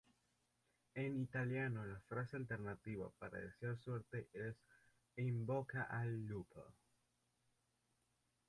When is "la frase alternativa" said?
1.85-3.07